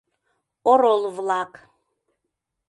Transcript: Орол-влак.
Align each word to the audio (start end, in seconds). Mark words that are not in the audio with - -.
Орол-влак. 0.71 1.53